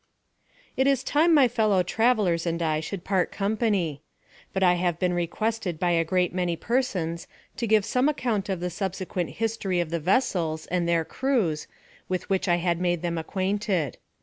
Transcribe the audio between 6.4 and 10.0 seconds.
persons to give some account of the subsequent history of the